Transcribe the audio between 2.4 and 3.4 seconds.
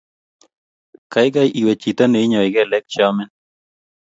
keleek cheamin